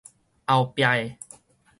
[0.47, 1.19] 後壁的